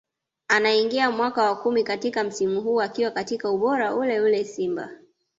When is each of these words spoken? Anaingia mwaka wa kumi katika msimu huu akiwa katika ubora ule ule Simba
Anaingia 0.47 1.11
mwaka 1.11 1.43
wa 1.43 1.55
kumi 1.55 1.83
katika 1.83 2.23
msimu 2.23 2.61
huu 2.61 2.81
akiwa 2.81 3.11
katika 3.11 3.49
ubora 3.51 3.95
ule 3.95 4.21
ule 4.21 4.43
Simba 4.43 4.89